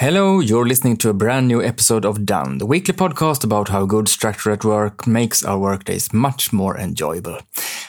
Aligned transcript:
Hello, 0.00 0.40
you're 0.40 0.66
listening 0.66 0.96
to 0.96 1.10
a 1.10 1.12
brand 1.12 1.46
new 1.46 1.62
episode 1.62 2.06
of 2.06 2.24
Done, 2.24 2.56
the 2.56 2.64
weekly 2.64 2.94
podcast 2.94 3.44
about 3.44 3.68
how 3.68 3.84
good 3.84 4.08
structure 4.08 4.50
at 4.50 4.64
work 4.64 5.06
makes 5.06 5.44
our 5.44 5.58
workdays 5.58 6.10
much 6.10 6.54
more 6.54 6.74
enjoyable. 6.78 7.36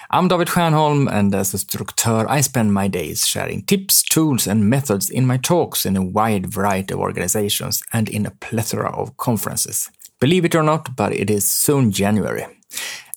I'm 0.10 0.28
David 0.28 0.50
Stjernholm, 0.50 1.10
and 1.10 1.34
as 1.34 1.54
a 1.54 1.58
structeur, 1.58 2.26
I 2.28 2.42
spend 2.42 2.74
my 2.74 2.89
days 2.89 3.26
sharing 3.26 3.62
tips, 3.62 4.04
tools, 4.04 4.46
and 4.46 4.70
methods 4.70 5.10
in 5.10 5.26
my 5.26 5.38
talks 5.38 5.86
in 5.86 5.96
a 5.96 6.04
wide 6.04 6.47
variety 6.47 6.96
of 6.96 7.00
organizations 7.00 7.82
and 7.93 8.09
in 8.09 8.25
a 8.25 8.32
plethora 8.32 8.91
of 8.91 9.16
conferences. 9.16 9.89
Believe 10.20 10.43
it 10.43 10.54
or 10.54 10.64
not, 10.64 10.98
but 10.98 11.14
it 11.14 11.30
is 11.30 11.50
soon 11.50 11.93
January. 11.93 12.46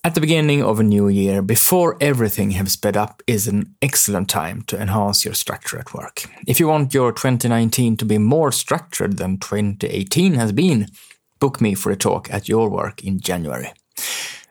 At 0.05 0.13
the 0.13 0.21
beginning 0.21 0.61
of 0.61 0.79
a 0.79 0.83
new 0.83 1.07
year, 1.07 1.41
before 1.41 1.97
everything 1.99 2.51
has 2.51 2.73
sped 2.73 2.95
up, 2.95 3.23
is 3.25 3.47
an 3.47 3.75
excellent 3.81 4.29
time 4.29 4.61
to 4.67 4.79
enhance 4.79 5.25
your 5.25 5.33
structure 5.33 5.79
at 5.79 5.95
work. 5.95 6.25
If 6.45 6.59
you 6.59 6.67
want 6.67 6.93
your 6.93 7.11
2019 7.11 7.97
to 7.97 8.05
be 8.05 8.19
more 8.19 8.51
structured 8.51 9.17
than 9.17 9.39
2018 9.39 10.35
has 10.35 10.51
been, 10.51 10.89
book 11.39 11.59
me 11.59 11.73
for 11.73 11.91
a 11.91 11.95
talk 11.95 12.31
at 12.31 12.47
your 12.47 12.69
work 12.69 13.03
in 13.03 13.19
January. 13.19 13.73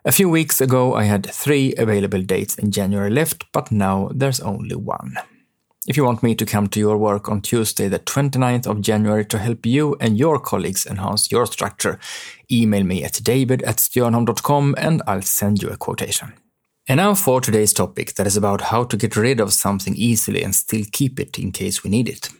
A 0.05 0.11
few 0.11 0.29
weeks 0.29 0.61
ago, 0.61 0.95
I 0.95 1.05
had 1.05 1.25
three 1.25 1.73
available 1.79 2.23
dates 2.23 2.59
in 2.59 2.73
January 2.73 3.11
left, 3.11 3.45
but 3.53 3.71
now 3.71 4.11
there's 4.13 4.41
only 4.41 4.75
one. 4.75 5.19
If 5.87 5.99
you 5.99 6.05
want 6.05 6.23
me 6.23 6.35
to 6.37 6.47
come 6.47 6.69
to 6.69 6.81
your 6.81 6.97
work 6.97 7.29
on 7.29 7.43
Tuesday, 7.43 7.89
the 7.89 7.99
29th 7.99 8.67
of 8.67 8.81
January, 8.81 9.23
to 9.27 9.37
help 9.37 9.67
you 9.67 9.97
and 10.01 10.17
your 10.17 10.41
colleagues 10.41 10.87
enhance 10.87 11.31
your 11.31 11.45
structure, 11.45 11.99
email 12.51 12.85
me 12.85 13.05
at 13.05 13.21
david 13.23 13.63
at 13.65 13.77
stjernholm.com 13.77 14.75
and 14.79 15.03
I'll 15.07 15.21
send 15.21 15.63
you 15.63 15.69
a 15.69 15.77
quotation. 15.77 16.33
And 16.89 16.97
now 16.97 17.15
for 17.15 17.43
today's 17.43 17.75
topic 17.75 18.15
that 18.15 18.27
is 18.27 18.37
about 18.37 18.63
how 18.63 18.85
to 18.85 18.97
get 18.97 19.15
rid 19.15 19.41
of 19.41 19.53
something 19.53 19.95
easily 19.95 20.43
and 20.43 20.55
still 20.55 20.85
keep 20.91 21.21
it 21.21 21.39
in 21.39 21.53
case 21.53 21.85
we 21.85 21.91
need 21.91 22.09
it. 22.09 22.31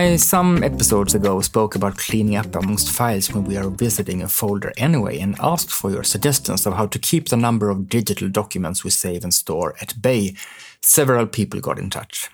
I 0.00 0.16
some 0.16 0.64
episodes 0.64 1.14
ago 1.14 1.42
spoke 1.42 1.74
about 1.74 1.98
cleaning 1.98 2.34
up 2.34 2.56
amongst 2.56 2.90
files 2.90 3.30
when 3.30 3.44
we 3.44 3.58
are 3.58 3.68
visiting 3.68 4.22
a 4.22 4.28
folder 4.28 4.72
anyway 4.78 5.18
and 5.18 5.36
asked 5.40 5.70
for 5.70 5.90
your 5.90 6.04
suggestions 6.04 6.64
of 6.64 6.72
how 6.72 6.86
to 6.86 6.98
keep 6.98 7.28
the 7.28 7.36
number 7.36 7.68
of 7.68 7.86
digital 7.86 8.30
documents 8.30 8.82
we 8.82 8.88
save 8.88 9.24
and 9.24 9.34
store 9.34 9.74
at 9.78 10.00
bay, 10.00 10.34
several 10.80 11.26
people 11.26 11.60
got 11.60 11.78
in 11.78 11.90
touch. 11.90 12.30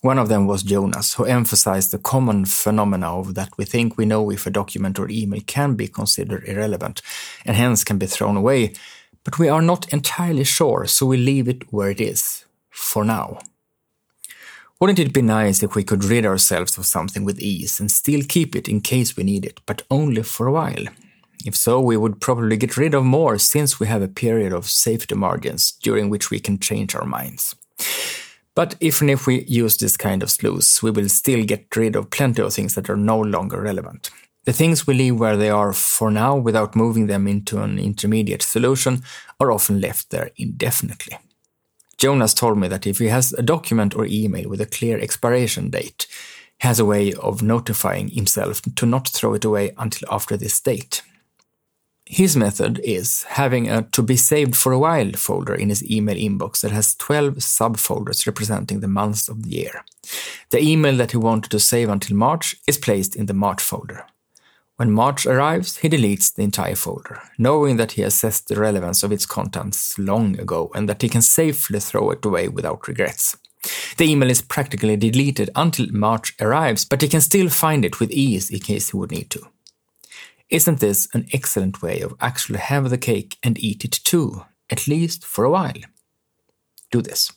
One 0.00 0.16
of 0.16 0.28
them 0.28 0.46
was 0.46 0.62
Jonas, 0.62 1.14
who 1.14 1.24
emphasized 1.24 1.90
the 1.90 1.98
common 1.98 2.44
phenomena 2.44 3.18
of 3.18 3.34
that 3.34 3.50
we 3.58 3.64
think 3.64 3.98
we 3.98 4.06
know 4.06 4.30
if 4.30 4.46
a 4.46 4.50
document 4.50 4.96
or 5.00 5.10
email 5.10 5.40
can 5.44 5.74
be 5.74 5.88
considered 5.88 6.44
irrelevant 6.44 7.02
and 7.44 7.56
hence 7.56 7.82
can 7.82 7.98
be 7.98 8.06
thrown 8.06 8.36
away, 8.36 8.74
but 9.24 9.40
we 9.40 9.48
are 9.48 9.62
not 9.62 9.92
entirely 9.92 10.44
sure, 10.44 10.86
so 10.86 11.04
we 11.06 11.16
leave 11.16 11.48
it 11.48 11.72
where 11.72 11.90
it 11.90 12.00
is, 12.00 12.44
for 12.70 13.04
now. 13.04 13.40
Wouldn't 14.80 15.00
it 15.00 15.12
be 15.12 15.22
nice 15.22 15.64
if 15.64 15.74
we 15.74 15.82
could 15.82 16.04
rid 16.04 16.24
ourselves 16.24 16.78
of 16.78 16.86
something 16.86 17.24
with 17.24 17.40
ease 17.40 17.80
and 17.80 17.90
still 17.90 18.22
keep 18.22 18.54
it 18.54 18.68
in 18.68 18.80
case 18.80 19.16
we 19.16 19.24
need 19.24 19.44
it, 19.44 19.60
but 19.66 19.82
only 19.90 20.22
for 20.22 20.46
a 20.46 20.52
while? 20.52 20.84
If 21.44 21.56
so, 21.56 21.80
we 21.80 21.96
would 21.96 22.20
probably 22.20 22.56
get 22.56 22.76
rid 22.76 22.94
of 22.94 23.04
more 23.04 23.38
since 23.38 23.80
we 23.80 23.88
have 23.88 24.02
a 24.02 24.08
period 24.08 24.52
of 24.52 24.66
safety 24.66 25.16
margins 25.16 25.72
during 25.72 26.10
which 26.10 26.30
we 26.30 26.38
can 26.38 26.60
change 26.60 26.94
our 26.94 27.04
minds. 27.04 27.56
But 28.54 28.76
even 28.78 29.08
if 29.08 29.26
we 29.26 29.44
use 29.44 29.76
this 29.76 29.96
kind 29.96 30.22
of 30.22 30.30
sluice, 30.30 30.80
we 30.80 30.92
will 30.92 31.08
still 31.08 31.44
get 31.44 31.74
rid 31.74 31.96
of 31.96 32.10
plenty 32.10 32.42
of 32.42 32.54
things 32.54 32.76
that 32.76 32.88
are 32.88 32.96
no 32.96 33.18
longer 33.18 33.60
relevant. 33.60 34.10
The 34.44 34.52
things 34.52 34.86
we 34.86 34.94
leave 34.94 35.18
where 35.18 35.36
they 35.36 35.50
are 35.50 35.72
for 35.72 36.10
now 36.10 36.36
without 36.36 36.76
moving 36.76 37.08
them 37.08 37.26
into 37.26 37.60
an 37.60 37.80
intermediate 37.80 38.42
solution 38.42 39.02
are 39.40 39.50
often 39.50 39.80
left 39.80 40.10
there 40.10 40.30
indefinitely. 40.36 41.18
Jonas 41.98 42.32
told 42.32 42.58
me 42.58 42.68
that 42.68 42.86
if 42.86 42.98
he 42.98 43.06
has 43.06 43.32
a 43.32 43.42
document 43.42 43.94
or 43.94 44.06
email 44.06 44.48
with 44.48 44.60
a 44.60 44.66
clear 44.66 44.98
expiration 44.98 45.68
date, 45.68 46.06
he 46.60 46.66
has 46.68 46.78
a 46.78 46.84
way 46.84 47.12
of 47.14 47.42
notifying 47.42 48.08
himself 48.08 48.62
to 48.62 48.86
not 48.86 49.08
throw 49.08 49.34
it 49.34 49.44
away 49.44 49.72
until 49.76 50.08
after 50.10 50.36
this 50.36 50.60
date. 50.60 51.02
His 52.06 52.36
method 52.36 52.80
is 52.84 53.24
having 53.24 53.68
a 53.68 53.82
to 53.82 54.02
be 54.02 54.16
saved 54.16 54.56
for 54.56 54.72
a 54.72 54.78
while 54.78 55.12
folder 55.12 55.54
in 55.54 55.68
his 55.68 55.88
email 55.90 56.16
inbox 56.16 56.62
that 56.62 56.70
has 56.70 56.94
12 56.94 57.34
subfolders 57.34 58.26
representing 58.26 58.80
the 58.80 58.88
months 58.88 59.28
of 59.28 59.42
the 59.42 59.50
year. 59.50 59.84
The 60.48 60.62
email 60.62 60.96
that 60.96 61.10
he 61.10 61.18
wanted 61.18 61.50
to 61.50 61.60
save 61.60 61.90
until 61.90 62.16
March 62.16 62.56
is 62.66 62.78
placed 62.78 63.14
in 63.14 63.26
the 63.26 63.34
March 63.34 63.60
folder. 63.60 64.06
When 64.78 64.92
March 64.92 65.26
arrives, 65.26 65.78
he 65.78 65.88
deletes 65.88 66.32
the 66.32 66.44
entire 66.44 66.76
folder, 66.76 67.20
knowing 67.36 67.78
that 67.78 67.92
he 67.92 68.02
assessed 68.02 68.46
the 68.46 68.54
relevance 68.54 69.02
of 69.02 69.10
its 69.10 69.26
contents 69.26 69.98
long 69.98 70.38
ago 70.38 70.70
and 70.72 70.88
that 70.88 71.02
he 71.02 71.08
can 71.08 71.20
safely 71.20 71.80
throw 71.80 72.12
it 72.12 72.24
away 72.24 72.46
without 72.46 72.86
regrets. 72.86 73.36
The 73.96 74.08
email 74.08 74.30
is 74.30 74.40
practically 74.40 74.96
deleted 74.96 75.50
until 75.56 75.88
March 75.90 76.32
arrives, 76.40 76.84
but 76.84 77.02
he 77.02 77.08
can 77.08 77.20
still 77.20 77.48
find 77.48 77.84
it 77.84 77.98
with 77.98 78.12
ease 78.12 78.50
in 78.50 78.60
case 78.60 78.90
he 78.90 78.96
would 78.96 79.10
need 79.10 79.30
to. 79.30 79.48
Isn't 80.48 80.78
this 80.78 81.08
an 81.12 81.26
excellent 81.32 81.82
way 81.82 82.00
of 82.00 82.14
actually 82.20 82.60
have 82.60 82.88
the 82.88 82.98
cake 82.98 83.36
and 83.42 83.58
eat 83.58 83.84
it 83.84 83.98
too, 84.04 84.44
at 84.70 84.86
least 84.86 85.26
for 85.26 85.44
a 85.44 85.50
while? 85.50 85.82
Do 86.92 87.02
this. 87.02 87.32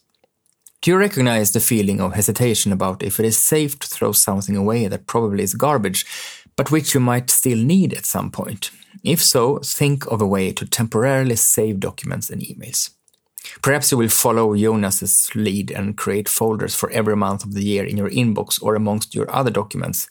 Do 0.81 0.89
you 0.89 0.97
recognize 0.97 1.51
the 1.51 1.59
feeling 1.59 2.01
of 2.01 2.13
hesitation 2.13 2.71
about 2.71 3.03
if 3.03 3.19
it 3.19 3.25
is 3.25 3.37
safe 3.37 3.77
to 3.79 3.87
throw 3.87 4.11
something 4.13 4.55
away 4.55 4.87
that 4.87 5.05
probably 5.05 5.43
is 5.43 5.53
garbage 5.53 6.05
but 6.61 6.69
which 6.69 6.93
you 6.93 6.99
might 6.99 7.31
still 7.31 7.57
need 7.57 7.91
at 7.91 8.05
some 8.05 8.29
point. 8.29 8.69
If 9.03 9.19
so, 9.19 9.57
think 9.63 10.05
of 10.05 10.21
a 10.21 10.27
way 10.27 10.51
to 10.51 10.63
temporarily 10.63 11.35
save 11.35 11.79
documents 11.79 12.29
and 12.29 12.39
emails. 12.39 12.91
Perhaps 13.63 13.91
you 13.91 13.97
will 13.97 14.09
follow 14.09 14.55
Jonas's 14.55 15.31
lead 15.33 15.71
and 15.71 15.97
create 15.97 16.29
folders 16.29 16.75
for 16.75 16.91
every 16.91 17.15
month 17.15 17.43
of 17.43 17.55
the 17.55 17.63
year 17.63 17.83
in 17.83 17.97
your 17.97 18.11
inbox 18.11 18.61
or 18.61 18.75
amongst 18.75 19.15
your 19.15 19.27
other 19.31 19.49
documents. 19.49 20.07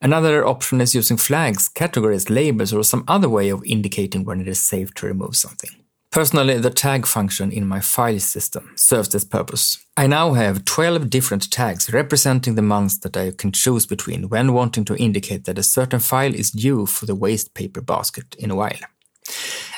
Another 0.00 0.46
option 0.46 0.80
is 0.80 0.94
using 0.94 1.18
flags, 1.18 1.68
categories, 1.68 2.30
labels, 2.30 2.72
or 2.72 2.84
some 2.84 3.04
other 3.06 3.28
way 3.28 3.50
of 3.50 3.62
indicating 3.66 4.24
when 4.24 4.40
it 4.40 4.48
is 4.48 4.60
safe 4.60 4.94
to 4.94 5.06
remove 5.06 5.36
something. 5.36 5.81
Personally, 6.12 6.58
the 6.58 6.68
tag 6.68 7.06
function 7.06 7.50
in 7.50 7.66
my 7.66 7.80
file 7.80 8.18
system 8.18 8.70
serves 8.76 9.08
this 9.08 9.24
purpose. 9.24 9.82
I 9.96 10.06
now 10.06 10.34
have 10.34 10.66
12 10.66 11.08
different 11.08 11.50
tags 11.50 11.90
representing 11.90 12.54
the 12.54 12.60
months 12.60 12.98
that 12.98 13.16
I 13.16 13.30
can 13.30 13.50
choose 13.50 13.86
between 13.86 14.28
when 14.28 14.52
wanting 14.52 14.84
to 14.84 14.96
indicate 14.96 15.44
that 15.44 15.58
a 15.58 15.62
certain 15.62 16.00
file 16.00 16.34
is 16.34 16.50
due 16.50 16.84
for 16.84 17.06
the 17.06 17.14
waste 17.14 17.54
paper 17.54 17.80
basket 17.80 18.36
in 18.38 18.50
a 18.50 18.54
while. 18.54 18.78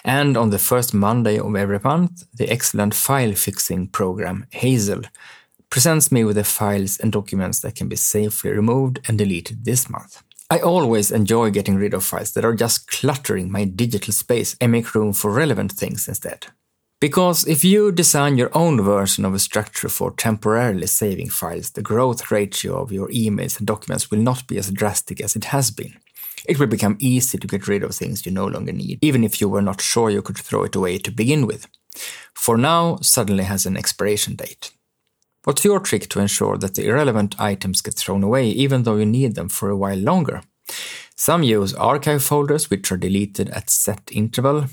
And 0.04 0.36
on 0.36 0.50
the 0.50 0.58
first 0.58 0.92
Monday 0.92 1.38
of 1.38 1.54
every 1.54 1.78
month, 1.78 2.24
the 2.34 2.50
excellent 2.50 2.94
file 2.94 3.34
fixing 3.34 3.86
program 3.86 4.46
Hazel 4.50 5.02
presents 5.70 6.10
me 6.10 6.24
with 6.24 6.34
the 6.34 6.42
files 6.42 6.98
and 6.98 7.12
documents 7.12 7.60
that 7.60 7.76
can 7.76 7.88
be 7.88 7.96
safely 7.96 8.50
removed 8.50 8.98
and 9.06 9.16
deleted 9.16 9.64
this 9.64 9.88
month. 9.88 10.20
I 10.50 10.58
always 10.58 11.10
enjoy 11.10 11.50
getting 11.50 11.76
rid 11.76 11.94
of 11.94 12.04
files 12.04 12.32
that 12.32 12.44
are 12.44 12.54
just 12.54 12.86
cluttering 12.86 13.50
my 13.50 13.64
digital 13.64 14.12
space 14.12 14.56
and 14.60 14.72
make 14.72 14.94
room 14.94 15.12
for 15.12 15.30
relevant 15.30 15.72
things 15.72 16.06
instead. 16.06 16.46
Because 17.00 17.46
if 17.46 17.64
you 17.64 17.92
design 17.92 18.38
your 18.38 18.50
own 18.56 18.80
version 18.80 19.24
of 19.24 19.34
a 19.34 19.38
structure 19.38 19.88
for 19.88 20.10
temporarily 20.12 20.86
saving 20.86 21.30
files, 21.30 21.70
the 21.70 21.82
growth 21.82 22.30
ratio 22.30 22.80
of 22.80 22.92
your 22.92 23.08
emails 23.08 23.58
and 23.58 23.66
documents 23.66 24.10
will 24.10 24.20
not 24.20 24.46
be 24.46 24.58
as 24.58 24.70
drastic 24.70 25.20
as 25.20 25.34
it 25.36 25.46
has 25.46 25.70
been. 25.70 25.96
It 26.46 26.58
will 26.58 26.66
become 26.66 26.96
easy 27.00 27.38
to 27.38 27.46
get 27.46 27.68
rid 27.68 27.82
of 27.82 27.94
things 27.94 28.26
you 28.26 28.32
no 28.32 28.46
longer 28.46 28.72
need, 28.72 28.98
even 29.02 29.24
if 29.24 29.40
you 29.40 29.48
were 29.48 29.62
not 29.62 29.80
sure 29.80 30.10
you 30.10 30.22
could 30.22 30.38
throw 30.38 30.64
it 30.64 30.76
away 30.76 30.98
to 30.98 31.10
begin 31.10 31.46
with. 31.46 31.66
For 32.34 32.56
now 32.56 32.98
suddenly 33.00 33.44
has 33.44 33.66
an 33.66 33.76
expiration 33.76 34.34
date. 34.36 34.70
What's 35.44 35.64
your 35.64 35.80
trick 35.80 36.08
to 36.08 36.20
ensure 36.20 36.56
that 36.56 36.74
the 36.74 36.86
irrelevant 36.86 37.38
items 37.38 37.82
get 37.82 37.94
thrown 37.94 38.22
away 38.22 38.48
even 38.48 38.82
though 38.82 38.96
you 38.96 39.04
need 39.04 39.34
them 39.34 39.50
for 39.50 39.68
a 39.68 39.76
while 39.76 39.98
longer? 39.98 40.40
Some 41.16 41.42
use 41.42 41.74
archive 41.74 42.22
folders 42.22 42.70
which 42.70 42.90
are 42.90 42.96
deleted 42.96 43.50
at 43.50 43.68
set 43.68 44.08
interval. 44.10 44.64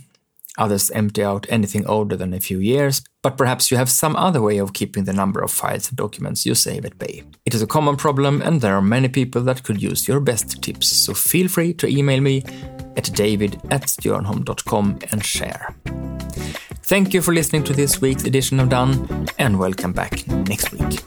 Others 0.57 0.91
empty 0.91 1.23
out 1.23 1.45
anything 1.49 1.85
older 1.85 2.15
than 2.15 2.33
a 2.33 2.39
few 2.39 2.59
years, 2.59 3.03
but 3.21 3.37
perhaps 3.37 3.69
you 3.69 3.77
have 3.77 3.89
some 3.89 4.15
other 4.15 4.41
way 4.41 4.57
of 4.59 4.73
keeping 4.73 5.03
the 5.03 5.13
number 5.13 5.41
of 5.41 5.51
files 5.51 5.89
and 5.89 5.97
documents 5.97 6.45
you 6.45 6.55
save 6.55 6.85
at 6.85 6.97
bay. 6.97 7.23
It 7.45 7.53
is 7.53 7.61
a 7.61 7.67
common 7.67 7.97
problem 7.97 8.41
and 8.41 8.61
there 8.61 8.75
are 8.75 8.81
many 8.81 9.09
people 9.09 9.41
that 9.43 9.63
could 9.63 9.81
use 9.81 10.07
your 10.07 10.21
best 10.21 10.61
tips, 10.61 10.87
so 10.87 11.13
feel 11.13 11.49
free 11.49 11.73
to 11.75 11.87
email 11.87 12.21
me 12.21 12.43
at 12.95 13.13
david 13.13 13.61
at 13.69 13.93
and 14.05 15.25
share. 15.25 15.75
Thank 16.91 17.13
you 17.13 17.21
for 17.21 17.33
listening 17.33 17.63
to 17.63 17.73
this 17.73 18.01
week's 18.01 18.25
edition 18.25 18.59
of 18.59 18.67
Done, 18.67 19.25
and 19.39 19.57
welcome 19.57 19.93
back 19.93 20.27
next 20.27 20.73
week. 20.73 20.99